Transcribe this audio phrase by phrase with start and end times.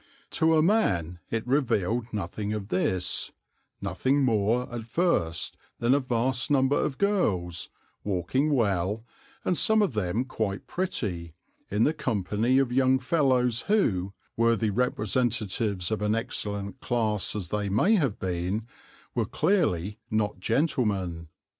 [0.31, 3.31] To a man it revealed nothing of this,
[3.81, 7.69] nothing more at first than a vast number of girls,
[8.03, 9.05] walking well,
[9.45, 11.35] and some of them quite pretty,
[11.69, 17.69] in the company of young fellows who, worthy representatives of an excellent class as they
[17.69, 18.65] may have been,
[19.13, 21.27] were clearly not gentlemen.